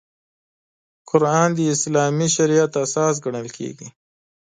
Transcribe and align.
قران 1.09 1.49
د 1.57 1.59
اسلامي 1.73 2.27
شریعت 2.37 2.71
اساس 2.85 3.15
ګڼل 3.25 3.47
کېږي. 3.57 3.87